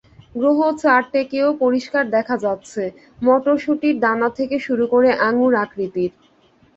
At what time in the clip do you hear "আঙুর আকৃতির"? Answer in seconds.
5.27-6.11